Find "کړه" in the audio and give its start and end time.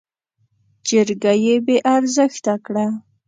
2.65-2.85